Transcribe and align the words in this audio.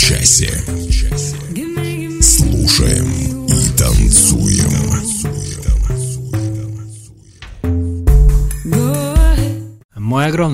Часе. 0.00 0.64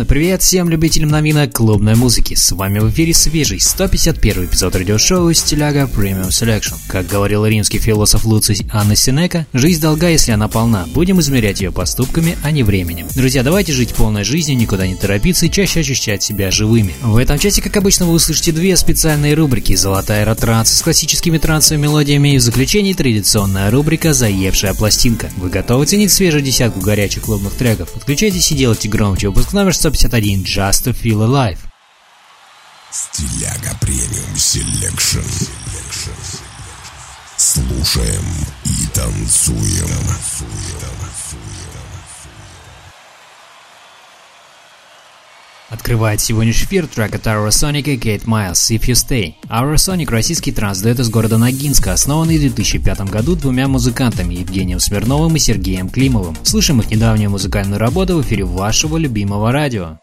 Привет 0.07 0.41
всем 0.41 0.69
любителям 0.69 1.09
новинок 1.11 1.53
клубной 1.53 1.97
музыки. 1.97 2.35
С 2.35 2.53
вами 2.53 2.79
в 2.79 2.91
эфире 2.91 3.13
свежий 3.13 3.61
151 3.61 4.47
эпизод 4.47 4.77
радиошоу 4.77 5.33
«Стиляга 5.33 5.83
Premium 5.83 6.29
Selection». 6.29 6.75
Как 6.89 7.07
говорил 7.07 7.45
римский 7.45 7.79
философ 7.79 8.25
Луций 8.25 8.67
Анна 8.71 8.95
Синека, 8.95 9.47
жизнь 9.53 9.81
долга, 9.81 10.09
если 10.09 10.33
она 10.33 10.47
полна. 10.49 10.87
Будем 10.95 11.19
измерять 11.21 11.61
ее 11.61 11.73
поступками, 11.73 12.37
а 12.45 12.53
не 12.53 12.63
временем. 12.63 13.09
Друзья, 13.17 13.43
давайте 13.43 13.73
жить 13.73 13.95
полной 13.95 14.23
жизнью, 14.23 14.57
никуда 14.57 14.87
не 14.87 14.95
торопиться 14.95 15.47
и 15.47 15.51
чаще 15.51 15.81
ощущать 15.81 16.23
себя 16.23 16.51
живыми. 16.51 16.95
В 17.03 17.17
этом 17.17 17.39
часе, 17.39 17.61
как 17.61 17.77
обычно, 17.77 18.07
вы 18.07 18.15
услышите 18.15 18.53
две 18.53 18.77
специальные 18.77 19.35
рубрики 19.35 19.75
«Золотая 19.75 20.25
эротранс» 20.25 20.71
с 20.71 20.83
классическими 20.83 21.39
трансовыми 21.39 21.83
мелодиями 21.83 22.35
и 22.35 22.39
в 22.39 22.43
заключении 22.43 22.93
традиционная 22.93 23.71
рубрика 23.71 24.13
«Заевшая 24.13 24.75
пластинка». 24.75 25.31
Вы 25.37 25.51
готовы 25.51 25.87
ценить 25.87 26.13
свежую 26.13 26.43
десятку 26.43 26.81
горячих 26.81 27.25
клубных 27.25 27.55
треков? 27.55 27.91
Подключайтесь 27.93 28.53
и 28.53 28.55
делайте 28.55 28.89
громче 28.89 29.29
выпуск 29.29 29.53
номер 29.53 29.75
151 29.97 30.45
«Just 30.45 30.85
to 30.85 30.93
Feel 30.93 31.23
Alive». 31.23 31.59
Стиляга 32.91 33.75
Premium 33.81 34.37
Selection. 34.37 35.25
Слушаем 37.37 38.25
и 38.65 38.87
танцуем. 38.93 39.89
Открывает 45.69 46.21
сегодняшний 46.21 46.67
эфир 46.67 46.87
трек 46.87 47.17
от 47.17 47.27
Aurosonic 47.27 47.93
и 47.93 47.97
Kate 47.97 48.25
Miles 48.25 48.71
«If 48.71 48.83
You 48.83 48.95
Stay». 48.95 49.35
Aurosonic– 49.49 50.09
российский 50.11 50.53
транс-дуэт 50.53 51.01
из 51.01 51.11
города 51.11 51.39
Ногинска, 51.39 51.93
основанный 51.93 52.37
в 52.37 52.41
2005 52.41 53.01
году 53.11 53.35
двумя 53.35 53.67
музыкантами 53.67 54.35
Евгением 54.35 54.79
Смирновым 54.79 55.35
и 55.35 55.41
Сергеем 55.41 55.89
Климовым. 55.89 56.37
Слышим 56.45 56.81
их 56.81 56.91
недавнюю 56.91 57.31
музыкальную 57.31 57.81
работу 57.81 58.17
в 58.17 58.23
эфире 58.23 58.45
вашего 58.45 58.97
любимого 58.97 59.51
радио. 59.51 59.99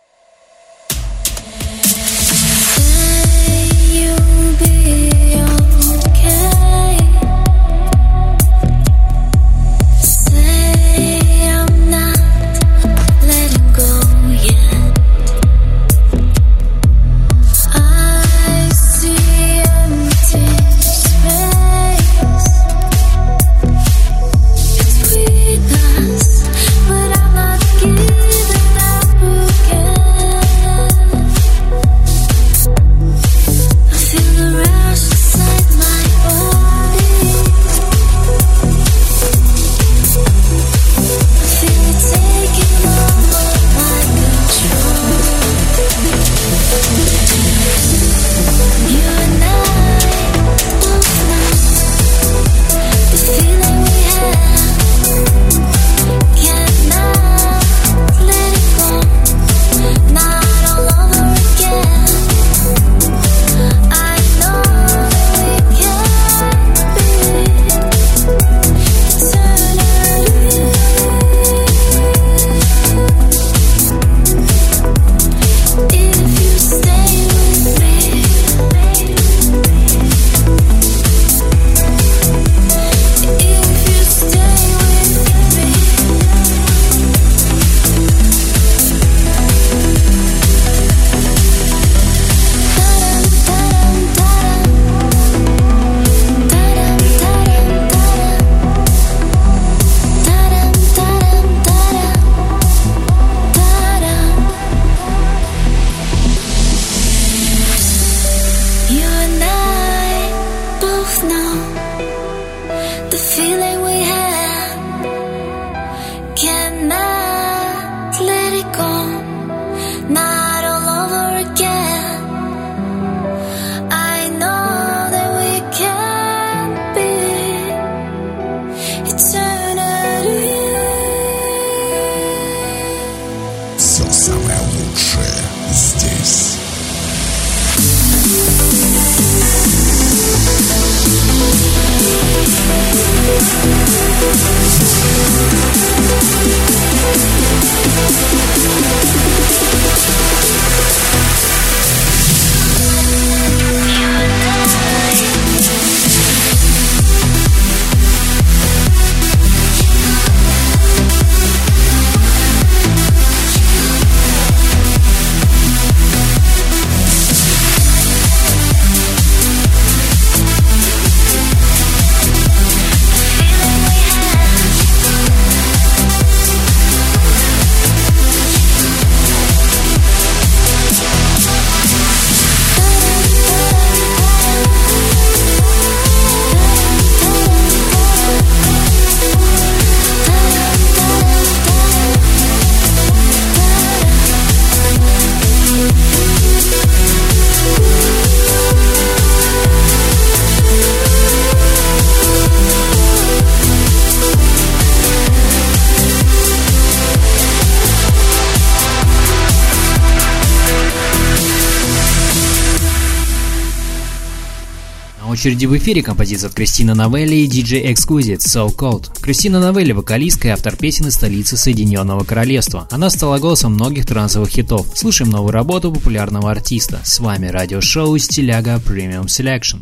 Очереди 215.44 215.66
в 215.66 215.76
эфире 215.76 216.02
композиция 216.02 216.48
от 216.48 216.54
Кристины 216.54 216.96
Новелли 216.96 217.36
и 217.36 217.50
DJ 217.50 217.92
Exquisite 217.92 218.38
So 218.38 218.74
Cold. 218.74 219.10
Кристина 219.22 219.60
Новелли– 219.60 219.92
вокалистка 219.94 220.48
и 220.48 220.52
автор 220.52 220.78
песен 220.78 221.08
из 221.08 221.16
столицы 221.16 221.58
Соединенного 221.58 222.24
Королевства. 222.24 222.88
Она 222.90 223.10
стала 223.10 223.40
голосом 223.40 223.74
многих 223.74 224.06
трансовых 224.06 224.48
хитов. 224.48 224.88
Слушаем 224.96 225.32
новую 225.32 225.52
работу 225.52 225.92
популярного 225.92 226.50
артиста. 226.50 227.02
С 227.04 227.20
вами 227.20 227.48
радиошоу 227.48 228.18
«Стиляга 228.18 228.76
Premium 228.76 229.26
Selection». 229.26 229.82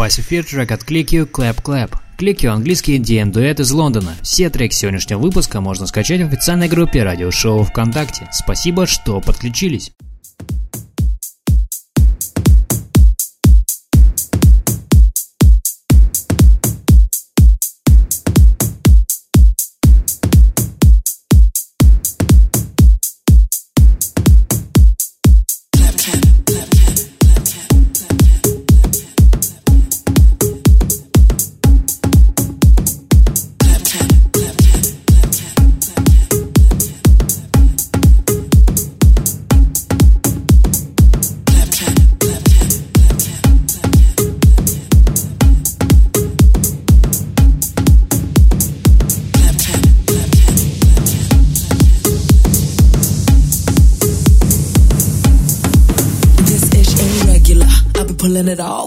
попасть 0.00 0.16
в 0.16 0.20
эфир 0.20 0.44
трек 0.44 0.72
от 0.72 0.82
Click 0.82 1.06
You 1.08 1.30
Clap 1.30 1.62
Clap. 1.62 1.92
Click 2.18 2.38
You 2.38 2.48
английский 2.48 2.98
DM-дуэт 2.98 3.60
из 3.60 3.70
Лондона. 3.70 4.14
Все 4.22 4.48
треки 4.48 4.72
сегодняшнего 4.72 5.18
выпуска 5.18 5.60
можно 5.60 5.86
скачать 5.86 6.22
в 6.22 6.26
официальной 6.26 6.68
группе 6.68 7.02
радиошоу 7.02 7.64
ВКонтакте. 7.64 8.26
Спасибо, 8.32 8.86
что 8.86 9.20
подключились. 9.20 9.92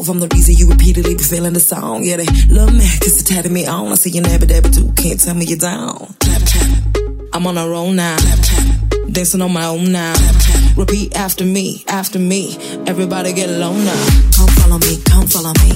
Off. 0.04 0.10
I'm 0.10 0.20
the 0.20 0.28
reason 0.28 0.56
you 0.56 0.70
repeatedly 0.70 1.16
be 1.16 1.24
feeling 1.24 1.54
the 1.54 1.60
song. 1.60 2.04
Yeah, 2.04 2.18
they 2.18 2.26
love 2.50 2.74
me, 2.74 2.86
cause 3.00 3.18
they 3.18 3.36
tatted 3.36 3.52
me 3.52 3.66
on. 3.66 3.92
I 3.92 3.96
see 3.96 4.12
you 4.12 4.22
never 4.22 4.46
but 4.46 4.76
you 4.76 4.92
can't 4.94 5.20
tell 5.20 5.36
me 5.36 5.46
you're 5.46 5.58
down. 5.58 6.16
Clap, 6.20 6.42
clap. 6.42 6.98
I'm 7.34 7.48
on 7.48 7.58
a 7.58 7.68
roll 7.68 7.92
now. 7.92 8.18
Clap, 8.18 8.40
clap. 8.44 9.12
Dancing 9.12 9.42
on 9.42 9.54
my 9.54 9.66
own 9.66 9.92
now. 9.92 10.14
Clap, 10.14 10.36
clap. 10.42 10.78
Repeat 10.78 11.16
after 11.16 11.46
me, 11.46 11.84
after 11.88 12.20
me. 12.20 12.58
Everybody 12.88 13.34
get 13.34 13.50
low 13.50 13.74
now. 13.74 14.04
Come 14.36 14.50
follow 14.60 14.80
me, 14.80 15.02
come 15.06 15.28
follow 15.28 15.54
me. 15.64 15.72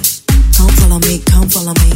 Come 0.55 0.73
follow 0.79 0.99
me, 0.99 1.19
come 1.25 1.49
follow 1.49 1.73
me. 1.85 1.91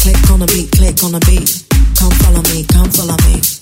Click 0.00 0.30
on 0.30 0.40
the 0.40 0.46
beat, 0.46 0.70
click 0.72 1.02
on 1.04 1.12
the 1.12 1.20
beat. 1.26 1.64
Come 1.98 2.12
follow 2.22 2.42
me, 2.52 2.64
come 2.64 2.90
follow 2.90 3.16
me. 3.28 3.55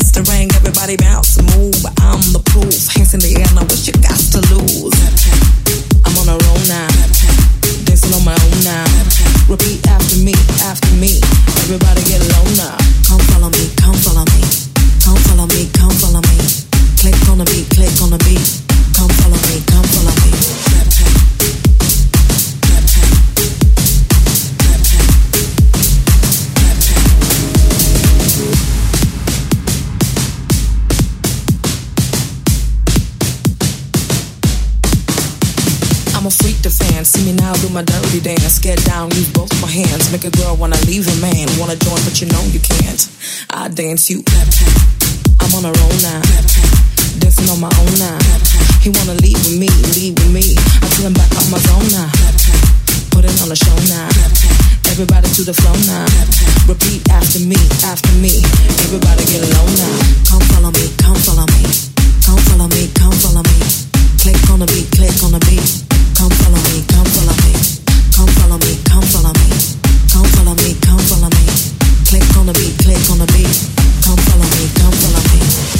Krista 0.00 0.22
Rain 0.32 0.49
dance 43.80 44.12
you. 44.12 44.20
I'm 45.40 45.48
on 45.56 45.64
a 45.64 45.72
roll 45.72 45.96
now. 46.04 46.20
Dancing 47.16 47.48
on 47.48 47.64
my 47.64 47.72
own 47.80 47.92
now. 47.96 48.20
He 48.84 48.92
wanna 48.92 49.16
leave 49.24 49.40
with 49.48 49.56
me, 49.56 49.72
leave 49.96 50.12
with 50.20 50.32
me. 50.36 50.52
I 50.84 50.86
tell 50.92 51.08
him 51.08 51.16
back 51.16 51.32
off 51.32 51.48
my 51.48 51.56
zone 51.64 51.88
now. 51.88 52.12
Put 53.08 53.24
it 53.24 53.32
on 53.40 53.48
the 53.48 53.56
show 53.56 53.72
now. 53.88 54.04
Everybody 54.92 55.32
to 55.32 55.48
the 55.48 55.56
flow 55.56 55.72
now. 55.88 56.04
Repeat 56.68 57.08
after 57.08 57.40
me, 57.40 57.56
after 57.80 58.12
me. 58.20 58.44
Everybody 58.84 59.24
get 59.32 59.48
low 59.48 59.64
now. 59.72 59.96
Come 60.28 60.44
follow 60.52 60.72
me, 60.76 60.84
come 61.00 61.16
follow 61.24 61.48
me. 61.48 61.64
Come 62.20 62.40
follow 62.52 62.68
me, 62.68 62.84
come 63.00 63.16
follow 63.16 63.40
me. 63.48 63.58
Click 64.20 64.36
on 64.52 64.60
the 64.60 64.68
beat, 64.68 64.92
click 64.92 65.16
on 65.24 65.32
the 65.32 65.40
beat. 65.48 65.88
Come 66.20 66.28
follow 66.36 66.60
me, 66.68 66.84
come 66.84 67.08
follow 67.16 67.32
me. 67.48 67.52
Come 68.12 68.28
follow 68.36 68.60
me, 68.60 68.76
come 68.84 69.08
follow 69.08 69.32
me. 69.40 69.48
Come 70.12 70.28
follow 70.36 70.54
me, 70.60 70.68
come 70.84 71.00
follow 71.08 71.32
me. 71.32 71.89
Click 72.10 72.36
on 72.38 72.46
the 72.46 72.52
beat, 72.54 72.76
click 72.82 73.08
on 73.12 73.18
the 73.18 73.26
beat. 73.26 73.46
Come 74.02 74.18
follow 74.26 74.42
me, 74.42 74.66
come 74.74 74.90
follow 74.90 75.22
me. 75.30 75.79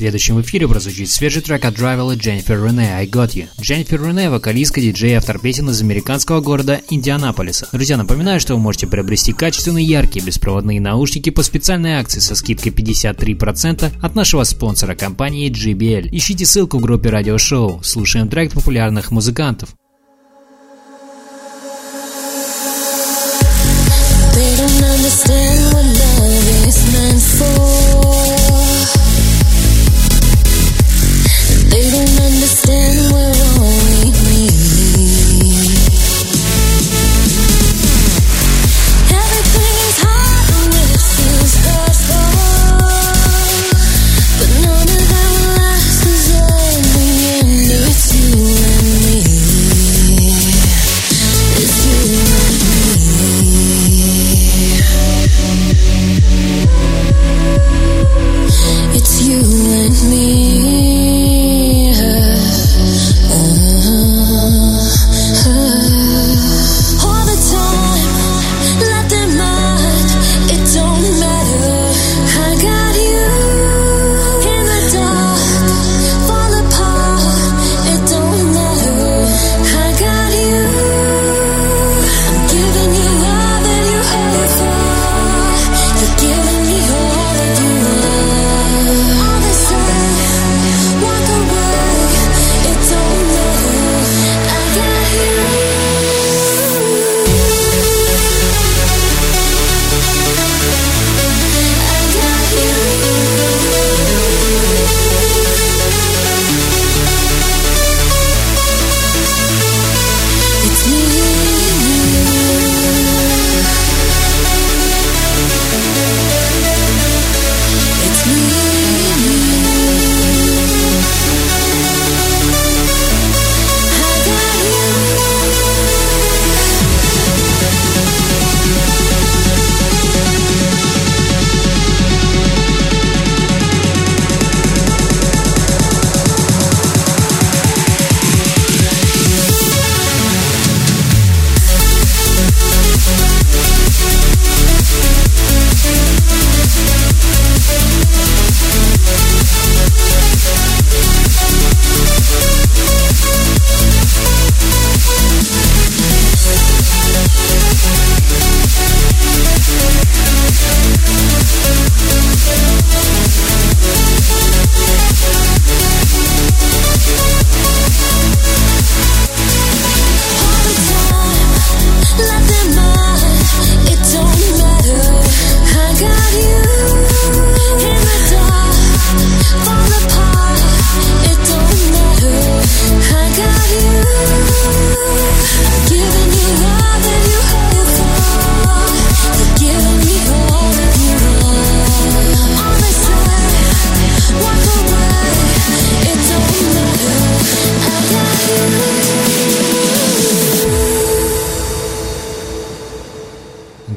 Следующем 0.00 0.40
эфире 0.40 0.66
прозвучит 0.66 1.10
свежий 1.10 1.42
трек 1.42 1.62
от 1.62 1.74
Драйвела 1.74 2.14
Дженнифер 2.14 2.64
Рене 2.64 2.90
«I 2.96 3.06
Got 3.06 3.34
You». 3.34 3.48
Дженнифер 3.60 4.02
Рене– 4.02 4.30
вокалистка, 4.30 4.80
диджей 4.80 5.10
и 5.10 5.14
автор 5.14 5.38
песен 5.38 5.68
из 5.68 5.82
американского 5.82 6.40
города 6.40 6.80
Индианаполиса. 6.88 7.68
Друзья, 7.70 7.98
напоминаю, 7.98 8.40
что 8.40 8.54
вы 8.54 8.60
можете 8.60 8.86
приобрести 8.86 9.34
качественные 9.34 9.84
яркие 9.84 10.24
беспроводные 10.24 10.80
наушники 10.80 11.28
по 11.28 11.42
специальной 11.42 11.98
акции 11.98 12.20
со 12.20 12.34
скидкой 12.34 12.72
53% 12.72 13.92
от 14.00 14.14
нашего 14.14 14.44
спонсора 14.44 14.94
компании 14.94 15.50
JBL. 15.50 16.08
Ищите 16.12 16.46
ссылку 16.46 16.78
в 16.78 16.80
группе 16.80 17.10
радиошоу. 17.10 17.82
Слушаем 17.82 18.30
трек 18.30 18.54
популярных 18.54 19.10
музыкантов. 19.10 19.68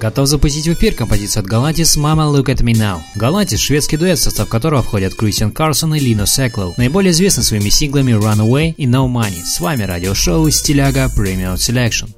Готов 0.04 0.28
запустить 0.28 0.68
в 0.68 0.74
эфир 0.74 0.96
композицию 0.96 1.44
от 1.44 1.48
Галатис 1.48 1.96
«Mama 1.96 2.30
Look 2.30 2.48
At 2.48 2.62
Me 2.62 2.74
Now». 2.74 3.00
Галатис– 3.16 3.60
шведский 3.62 3.96
дуэт, 3.96 4.20
в 4.20 4.22
состав 4.22 4.50
которого 4.50 4.84
входят 4.84 5.16
Кристиан 5.16 5.50
Карсон 5.50 5.96
и 5.96 6.00
Лино 6.00 6.26
Секлоу, 6.26 6.74
наиболее 6.76 7.12
известны 7.12 7.42
своими 7.42 7.70
синглами 7.70 8.12
«Runaway» 8.12 8.74
и 8.76 8.86
«No 8.86 9.08
Money». 9.08 9.42
С 9.46 9.62
вами 9.62 9.84
радиошоу 9.84 10.50
«Стиляга 10.52 11.10
Premium 11.18 11.56
Selection». 11.56 12.10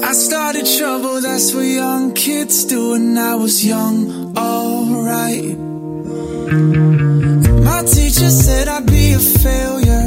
I 0.00 0.12
started 0.12 0.66
trouble, 0.78 1.20
that's 1.20 1.52
what 1.52 1.64
young 1.64 2.12
kids 2.14 2.64
do, 2.66 2.94
and 2.94 3.18
I 3.18 3.34
was 3.34 3.64
young, 3.64 4.32
alright. 4.38 5.58
My 7.64 7.82
teacher 7.82 8.30
said 8.30 8.68
I'd 8.68 8.86
be 8.86 9.14
a 9.14 9.18
failure. 9.18 10.03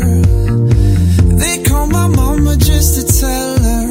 My 1.90 2.08
mama 2.08 2.56
just 2.58 2.92
to 2.98 3.20
tell 3.22 3.60
her, 3.60 3.88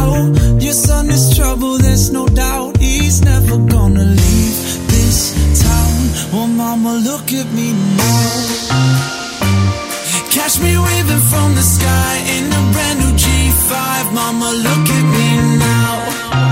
Oh, 0.00 0.56
your 0.60 0.72
son 0.72 1.10
is 1.10 1.36
trouble, 1.36 1.78
there's 1.78 2.10
no 2.10 2.26
doubt 2.26 2.76
he's 2.78 3.22
never 3.22 3.56
gonna 3.58 4.04
leave 4.04 4.58
this 4.88 5.18
town. 5.62 6.32
Well, 6.32 6.46
mama, 6.48 6.94
look 6.94 7.32
at 7.32 7.48
me 7.52 7.72
now. 7.96 9.04
Catch 10.30 10.60
me 10.60 10.76
waving 10.76 11.24
from 11.30 11.54
the 11.54 11.62
sky 11.62 12.14
in 12.36 12.46
a 12.46 12.62
brand 12.72 12.98
new 13.00 13.12
G5. 13.22 14.12
Mama, 14.12 14.50
look 14.66 14.88
at 14.98 15.04
me 15.14 15.58
now. 15.58 16.43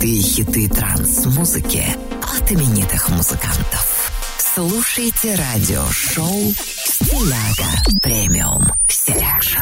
Золотые 0.00 0.22
хиты 0.22 0.66
транс-музыки 0.66 1.84
от 2.22 2.50
именитых 2.50 3.10
музыкантов. 3.10 4.10
Слушайте 4.38 5.34
радиошоу 5.34 6.54
«Стиляга 6.54 8.00
Premium 8.00 8.64
Selection». 8.88 9.60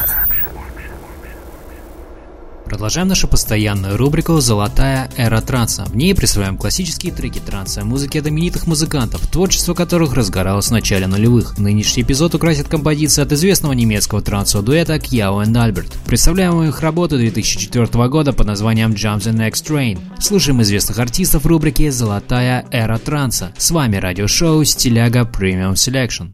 Продолжаем 2.69 3.09
нашу 3.09 3.29
постоянную 3.29 3.97
рубрику 3.97 4.39
«Золотая 4.41 5.11
эра 5.17 5.41
транса». 5.41 5.87
В 5.87 5.97
ней 5.97 6.15
присваиваем 6.15 6.59
классические 6.59 7.15
треки 7.15 7.39
транса, 7.39 7.83
музыки 7.83 8.19
от 8.19 8.27
именитых 8.27 8.67
музыкантов, 8.67 9.27
творчество 9.27 9.73
которых 9.73 10.13
разгоралось 10.13 10.67
в 10.67 10.73
начале 10.73 11.07
нулевых. 11.07 11.57
Нынешний 11.57 12.03
эпизод 12.03 12.35
украсит 12.35 12.69
композиция 12.69 13.25
от 13.25 13.33
известного 13.33 13.73
немецкого 13.73 14.21
трансового 14.21 14.67
дуэта 14.67 14.99
Kyau 14.99 15.45
и 15.45 15.57
Albert. 15.57 15.91
Представляем 16.05 16.63
их 16.63 16.83
работу 16.83 17.17
2004 17.17 17.87
года 18.09 18.35
под 18.35 18.47
названием 18.47 18.91
Jump 18.91 19.21
the 19.21 19.33
Next 19.33 19.67
Train. 19.67 19.99
Слушаем 20.21 20.61
известных 20.61 20.99
артистов 20.99 21.47
рубрике 21.47 21.91
«Золотая 21.91 22.67
эра 22.71 22.99
транса». 22.99 23.51
С 23.57 23.71
вами 23.71 23.97
радиошоу 23.97 24.63
«Стиляга 24.65 25.23
Premium 25.23 25.73
Selection». 25.73 26.33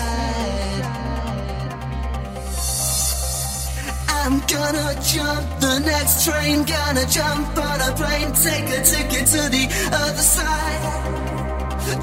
I'm 4.09 4.39
gonna 4.41 4.93
jump 5.01 5.59
the 5.59 5.79
next 5.79 6.25
train, 6.25 6.63
gonna 6.63 7.05
jump 7.07 7.57
on 7.57 7.81
a 7.81 7.91
plane, 7.95 8.31
take 8.33 8.69
a 8.77 8.81
ticket 8.83 9.25
to 9.33 9.49
the 9.49 9.65
other 9.91 10.21
side. 10.21 11.09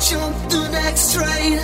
Jump 0.09 0.37
the 0.51 0.69
next 0.71 1.15
train. 1.15 1.59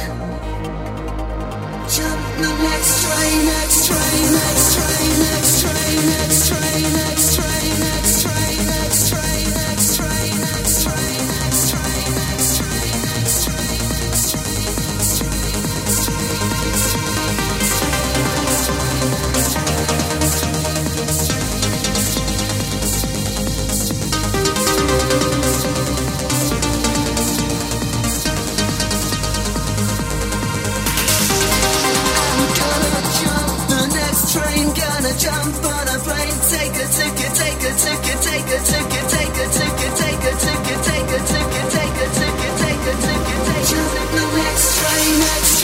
Jump 1.96 2.22
the 2.42 2.52
next 2.68 2.92
train, 3.02 3.38
next 3.52 3.86
train, 3.88 4.24
next 4.38 4.66
train, 4.74 5.10
next 5.26 5.54
train, 5.62 5.96
next 6.14 6.48
train, 6.48 6.48
next 6.48 6.48
train. 6.48 6.92
Next 6.92 7.34
train. 7.34 7.41
jump 35.18 35.64
on 35.64 35.88
a 35.88 35.98
plane, 36.00 36.38
take 36.48 36.72
a 36.72 36.86
ticket, 36.88 37.32
take 37.34 37.62
a 37.64 37.72
ticket, 37.74 38.18
take 38.22 38.48
a 38.48 38.58
ticket, 38.64 39.06
take 39.08 39.36
a 39.36 39.46
ticket, 39.50 39.92
take 39.98 40.24
a 40.24 40.32
ticket, 40.40 40.78
take 40.84 41.12
a 41.12 41.12
ticket, 41.12 41.12
take 41.12 41.12
a 41.12 41.20
ticket, 41.26 41.68
take 41.72 41.98
a 42.00 42.16
ticket, 42.16 42.54
take 42.62 42.86
a 42.86 42.94
ticket. 43.02 43.68
Jump 43.68 43.92
on 43.96 44.14
the 44.16 44.36
next 44.36 44.78
train, 44.78 45.20
next 45.20 45.61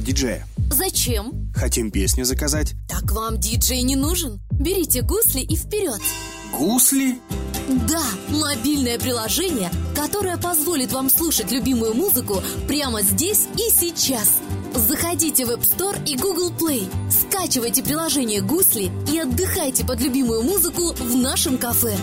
позвать 0.00 0.04
диджея? 0.04 0.46
Зачем? 0.70 1.52
Хотим 1.54 1.90
песню 1.90 2.24
заказать. 2.24 2.74
Так 2.88 3.10
вам 3.12 3.38
диджей 3.38 3.82
не 3.82 3.96
нужен. 3.96 4.40
Берите 4.52 5.02
гусли 5.02 5.40
и 5.40 5.56
вперед. 5.56 6.00
Гусли? 6.58 7.18
Да, 7.88 8.02
мобильное 8.28 8.98
приложение, 8.98 9.70
которое 9.94 10.36
позволит 10.36 10.92
вам 10.92 11.08
слушать 11.08 11.52
любимую 11.52 11.94
музыку 11.94 12.42
прямо 12.66 13.02
здесь 13.02 13.46
и 13.54 13.70
сейчас. 13.70 14.38
Заходите 14.74 15.46
в 15.46 15.50
App 15.50 15.62
Store 15.62 15.96
и 16.06 16.16
Google 16.16 16.50
Play, 16.50 16.88
скачивайте 17.10 17.82
приложение 17.82 18.40
«Гусли» 18.40 18.90
и 19.12 19.18
отдыхайте 19.18 19.84
под 19.84 20.00
любимую 20.00 20.42
музыку 20.42 20.94
в 20.94 21.16
нашем 21.16 21.58
кафе. 21.58 21.96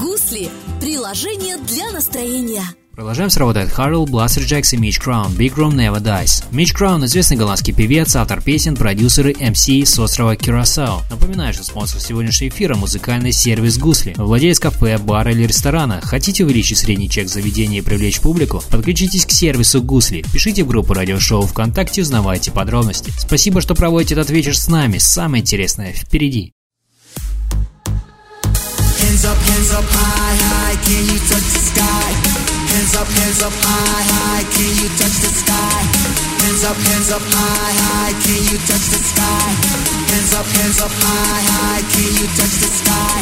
«Гусли»– 0.00 0.48
приложение 0.80 1.56
для 1.58 1.90
настроения. 1.90 2.64
Продолжаем 2.94 3.30
с 3.30 3.38
работой 3.38 3.66
Харрел, 3.66 4.04
Бластер 4.04 4.42
Джекс 4.42 4.74
и 4.74 4.76
Мич 4.76 4.98
Краун 4.98 5.32
Big 5.32 5.54
Room 5.54 5.72
Never 5.72 5.98
Dies. 5.98 6.44
Мич 6.50 6.74
Краун– 6.74 7.02
известный 7.06 7.38
голландский 7.38 7.72
певец, 7.72 8.14
автор 8.16 8.42
песен, 8.42 8.76
продюсер 8.76 9.28
и 9.28 9.32
MC 9.32 9.86
с 9.86 9.98
острова 9.98 10.36
Кюрасао. 10.36 11.00
Напоминаю, 11.08 11.54
что 11.54 11.64
спонсор 11.64 12.02
сегодняшнего 12.02 12.50
эфира– 12.50 12.74
музыкальный 12.76 13.32
сервис 13.32 13.78
Гусли. 13.78 14.12
Владелец 14.18 14.60
кафе, 14.60 14.98
бара 14.98 15.32
или 15.32 15.46
ресторана. 15.46 16.02
Хотите 16.02 16.44
увеличить 16.44 16.76
средний 16.76 17.08
чек 17.08 17.30
заведения 17.30 17.78
и 17.78 17.82
привлечь 17.82 18.20
публику? 18.20 18.62
Подключитесь 18.70 19.24
к 19.24 19.30
сервису 19.30 19.82
Гусли. 19.82 20.22
Пишите 20.30 20.62
в 20.62 20.66
группу 20.66 20.92
радиошоу 20.92 21.46
ВКонтакте, 21.46 22.02
узнавайте 22.02 22.50
подробности. 22.50 23.10
Спасибо, 23.18 23.62
что 23.62 23.74
проводите 23.74 24.16
этот 24.16 24.28
вечер 24.28 24.54
с 24.54 24.68
нами. 24.68 24.98
Самое 24.98 25.40
интересное 25.40 25.94
впереди. 25.94 26.52
Hands 29.00 29.24
up, 29.24 29.36
hands 29.48 29.72
up, 29.72 29.84
high, 29.90 30.36
high, 30.36 30.76
can 30.84 31.06
you 31.06 31.18
touch 31.28 31.71
up, 33.02 33.10
hands 33.18 33.42
up, 33.42 33.50
high, 33.50 34.04
high, 34.14 34.44
can 34.54 34.70
you 34.78 34.86
touch 34.94 35.18
the 35.26 35.30
sky? 35.34 35.82
Hands 36.38 36.62
up, 36.62 36.78
hands 36.86 37.10
up, 37.10 37.24
high, 37.34 37.74
high, 37.82 38.14
can 38.22 38.38
you 38.46 38.58
touch 38.62 38.86
the 38.94 39.00
sky? 39.02 39.50
Hands 40.06 40.32
up, 40.38 40.46
hands 40.46 40.78
up, 40.78 40.94
high, 41.02 41.42
high, 41.50 41.82
can 41.82 42.10
you 42.14 42.26
touch 42.38 42.54
the 42.62 42.70
sky? 42.70 43.18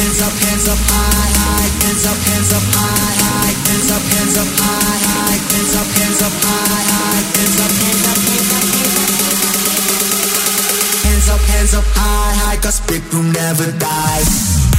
Hands 0.00 0.20
up, 0.24 0.32
hands 0.40 0.66
up, 0.72 0.80
high, 0.88 1.32
high, 1.36 1.68
hands 1.84 2.04
up, 2.08 2.16
hands 2.16 2.48
up, 2.56 2.64
high, 2.72 3.12
high, 3.20 3.52
hands 3.68 3.90
up, 3.92 4.04
hands 4.08 4.36
up, 4.40 4.48
high, 4.56 5.04
high, 5.04 5.36
hands 5.52 5.74
up, 5.76 5.88
hands 6.00 6.20
up, 6.24 6.34
high, 6.40 6.80
high, 6.88 7.20
hands 7.36 7.60
up, 7.60 7.72
hands 7.76 8.04
up, 8.08 8.20
hands 8.24 8.48
up, 8.56 8.64
hands 11.04 11.28
up, 11.28 11.42
hands 11.44 11.74
up, 11.76 11.84
high, 11.92 12.32
high, 12.40 12.56
cause 12.56 12.80
big 12.88 13.04
room 13.12 13.28
never 13.36 13.68
dies. 13.76 14.69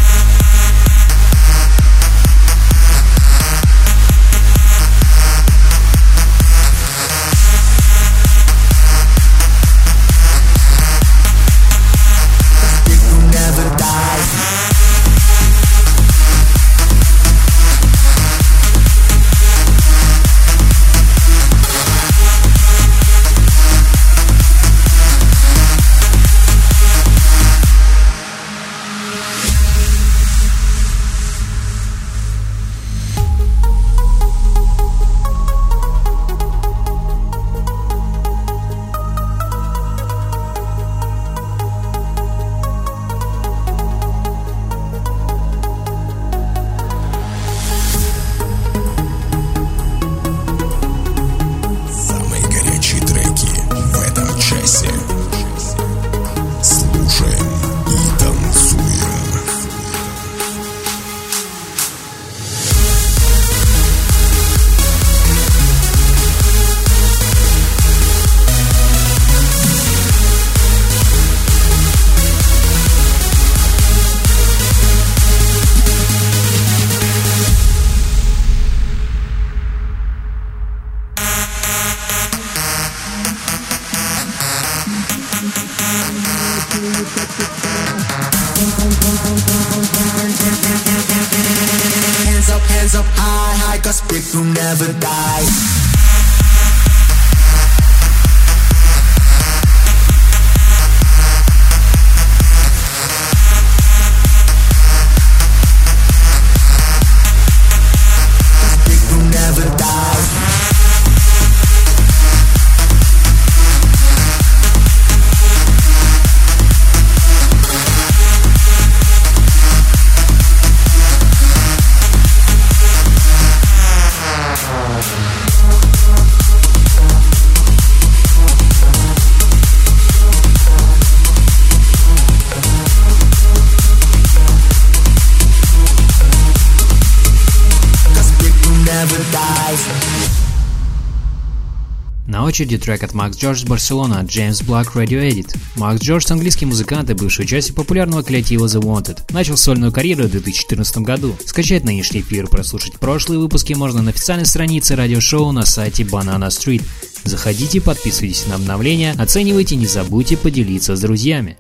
Очереди 142.61 142.77
трек 142.77 143.01
от 143.01 143.15
Макс 143.15 143.37
Джордж 143.37 143.65
Барселона 143.65 144.23
James 144.23 144.63
Black 144.63 144.93
Radio 144.93 145.27
Edit. 145.27 145.57
Макс 145.75 145.99
Джордж– 145.99 146.25
английский 146.29 146.67
музыкант 146.67 147.09
и 147.09 147.15
бывший 147.15 147.45
участник 147.45 147.75
популярного 147.75 148.21
коллектива 148.21 148.67
The 148.67 148.79
Wanted. 148.79 149.19
Начал 149.31 149.57
сольную 149.57 149.91
карьеру 149.91 150.25
в 150.25 150.31
2014 150.31 150.97
году. 150.99 151.35
Скачать 151.43 151.85
нынешний 151.85 152.19
эфир, 152.21 152.45
прослушать 152.47 152.99
прошлые 152.99 153.39
выпуски 153.39 153.73
можно 153.73 154.03
на 154.03 154.11
официальной 154.11 154.45
странице 154.45 154.95
радиошоу 154.95 155.51
на 155.51 155.65
сайте 155.65 156.03
Banana 156.03 156.49
Street. 156.49 156.83
Заходите, 157.23 157.81
подписывайтесь 157.81 158.45
на 158.45 158.55
обновления, 158.55 159.15
оценивайте, 159.17 159.75
не 159.75 159.87
забудьте 159.87 160.37
поделиться 160.37 160.95
с 160.95 160.99
друзьями. 160.99 161.57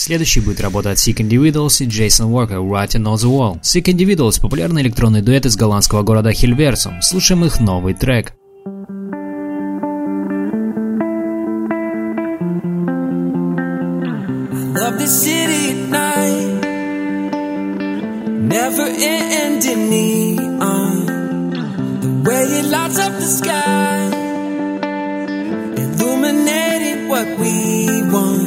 Следующий 0.00 0.40
будет 0.40 0.62
работа 0.62 0.92
от 0.92 0.96
Sick 0.96 1.16
Individuals 1.16 1.84
и 1.84 1.86
Jason 1.86 2.30
Walker 2.32 2.66
Writing 2.66 3.04
on 3.04 3.16
the 3.16 3.28
Wall. 3.28 3.60
Sick 3.60 3.84
Individuals– 3.84 4.40
популярный 4.42 4.80
электронный 4.80 5.20
дуэт 5.20 5.44
из 5.44 5.56
голландского 5.56 6.02
города 6.02 6.32
Хильверсум. 6.32 7.02
Слушаем 7.02 7.44
их 7.44 7.60
новый 7.60 7.92
трек. 7.92 8.32
Love 14.72 14.96
the 14.98 15.06
city 15.06 15.68
at 15.68 15.90
night. 15.90 16.62
Never 18.48 18.86
ending 18.86 19.90
neon. 19.90 21.04
The 22.00 22.08
way 22.24 22.44
it 22.44 22.70
lights 22.70 22.98
up 22.98 23.12
the 23.18 23.26
sky. 23.26 24.08
Illuminating 25.76 27.08
what 27.08 27.38
we 27.38 28.02
want. 28.10 28.39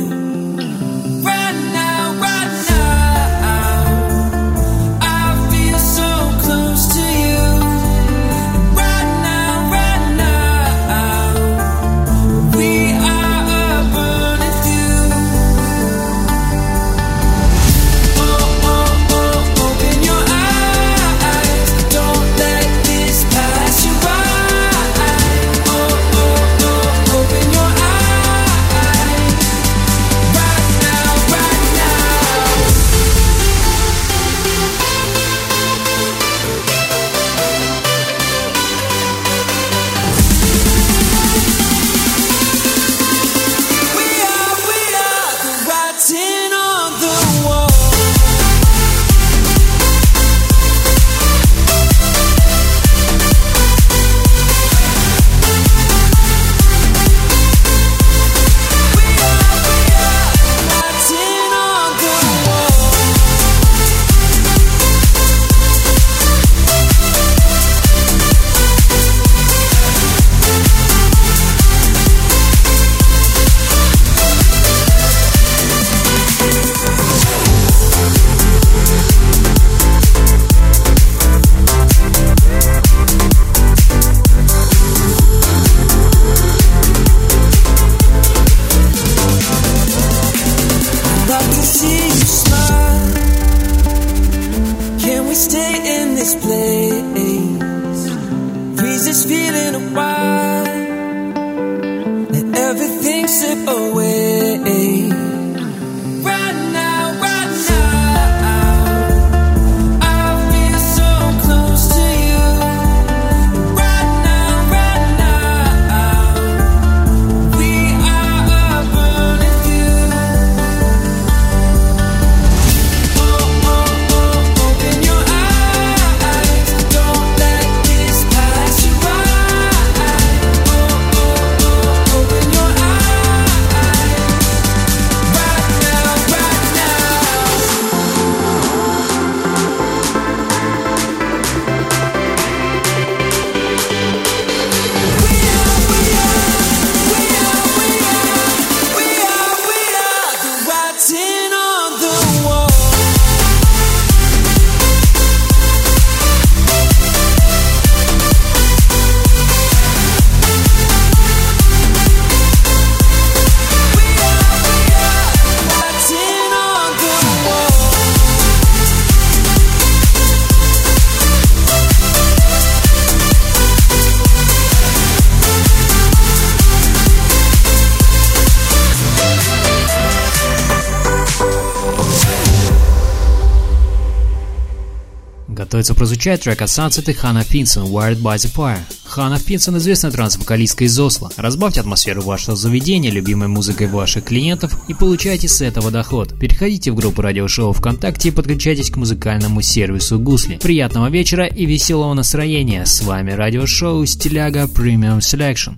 Готовится 185.74 185.96
прозвучать 185.96 186.42
трек 186.42 186.62
от 186.62 186.70
Sunset 186.70 187.10
и 187.10 187.14
Хана 187.14 187.44
Финсон 187.44 187.88
«Wired 187.88 188.22
by 188.22 188.36
the 188.36 188.54
Fire». 188.56 188.78
Хана 189.06 189.40
Финсон– 189.40 189.76
известная 189.80 190.12
транс-вокалистка 190.12 190.84
из 190.84 191.00
Осло. 191.00 191.32
Разбавьте 191.36 191.80
атмосферу 191.80 192.22
вашего 192.22 192.56
заведения 192.56 193.10
любимой 193.10 193.48
музыкой 193.48 193.88
ваших 193.88 194.26
клиентов 194.26 194.88
и 194.88 194.94
получайте 194.94 195.48
с 195.48 195.62
этого 195.62 195.90
доход. 195.90 196.38
Переходите 196.40 196.92
в 196.92 196.96
группу 196.96 197.24
радиошоу 197.24 197.74
ВКонтакте 197.74 198.30
и 198.30 198.32
подключайтесь 198.32 198.92
к 198.92 198.98
музыкальному 198.98 199.64
сервису 199.64 200.20
Гусли. 200.20 200.60
Приятного 200.62 201.10
вечера 201.10 201.48
и 201.48 201.66
веселого 201.66 202.14
настроения. 202.14 202.86
С 202.86 203.02
вами 203.02 203.32
радиошоу 203.32 204.06
Стиляга 204.06 204.66
Premium 204.66 205.22
Selection. 205.22 205.78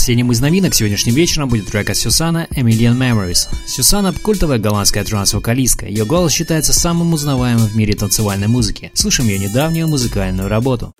Последним 0.00 0.32
из 0.32 0.40
новинок 0.40 0.74
сегодняшним 0.74 1.12
вечером 1.12 1.50
будет 1.50 1.66
трек 1.66 1.90
от 1.90 1.96
Сюсана 1.98 2.46
«A 2.56 2.60
Million 2.62 2.96
Memories». 2.96 3.48
Сюсана– 3.66 4.14
культовая 4.22 4.58
голландская 4.58 5.04
транс-вокалистка. 5.04 5.84
Ее 5.84 6.06
голос 6.06 6.32
считается 6.32 6.72
самым 6.72 7.12
узнаваемым 7.12 7.66
в 7.66 7.76
мире 7.76 7.92
танцевальной 7.92 8.48
музыки. 8.48 8.90
Слушаем 8.94 9.28
ее 9.28 9.38
недавнюю 9.38 9.88
музыкальную 9.88 10.48
работу. 10.48 10.94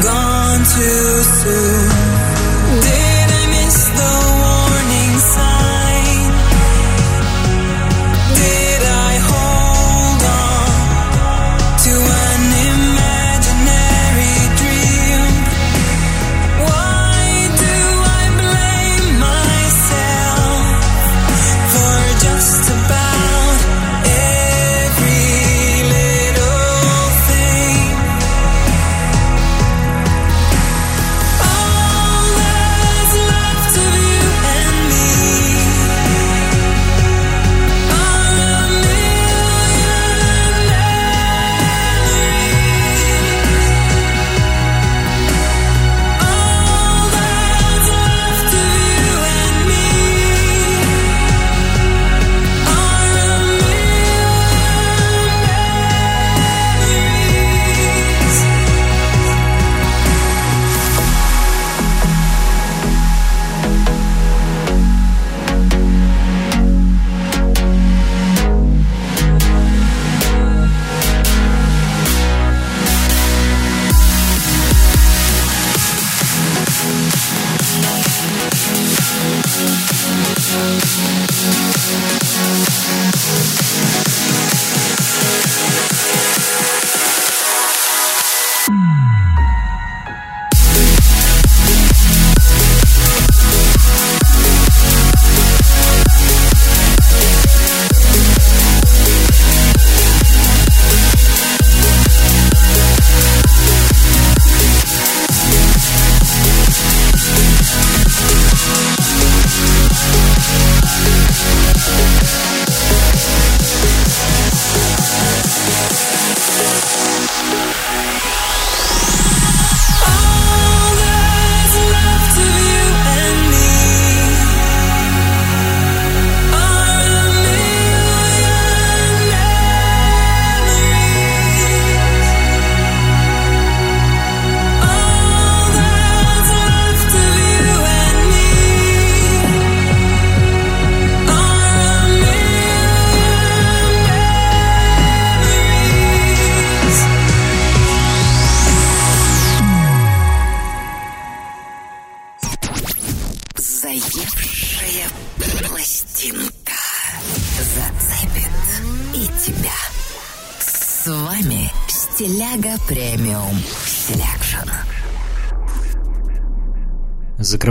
gone 0.00 0.64
too 0.64 1.22
soon. 1.40 1.88
Did 2.80 3.21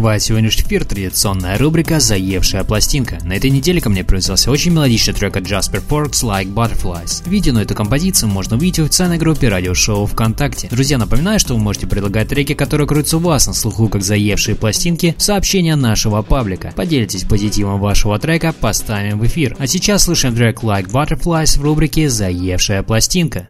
Закрывает 0.02 0.24
сегодняшний 0.24 0.64
эфир 0.64 0.84
традиционная 0.84 1.60
рубрика 1.60 2.00
«Заевшая 2.00 2.64
пластинка». 2.64 3.20
На 3.24 3.34
этой 3.34 3.52
неделе 3.52 3.80
ко 3.80 3.88
мне 3.88 4.04
привязался 4.04 4.50
очень 4.50 4.72
мелодичный 4.72 5.14
трек 5.14 5.38
от 5.38 5.44
Jasper 5.44 5.80
Forks 5.88 6.24
«Like 6.24 6.52
Butterflies». 6.52 7.22
Видео 7.30 7.54
на 7.54 7.60
эту 7.60 7.76
композицию 7.76 8.30
можно 8.30 8.58
увидеть 8.58 8.80
в 8.80 8.82
официальной 8.86 9.20
группе 9.20 9.48
радиошоу 9.48 10.08
ВКонтакте. 10.08 10.70
Друзья, 10.72 10.98
напоминаю, 10.98 11.40
что 11.40 11.54
вы 11.54 11.60
можете 11.60 11.86
предлагать 11.86 12.30
треки, 12.30 12.56
которые 12.56 12.88
крутятся 12.88 13.18
у 13.18 13.20
вас 13.20 13.46
на 13.46 13.54
слуху 13.54 13.90
как 13.90 14.02
«Заевшие 14.02 14.56
пластинки» 14.56 15.14
сообщения 15.20 15.76
нашего 15.76 16.24
паблика. 16.24 16.74
Поделитесь 16.76 17.24
позитивом 17.24 17.80
вашего 17.80 18.18
трека, 18.18 18.56
поставим 18.60 19.20
в 19.20 19.28
эфир. 19.28 19.56
А 19.60 19.68
сейчас 19.68 20.06
слушаем 20.06 20.34
трек 20.34 20.64
«Like 20.64 20.90
Butterflies» 20.90 21.60
в 21.60 21.62
рубрике 21.62 22.10
«Заевшая 22.10 22.82
пластинка». 22.82 23.50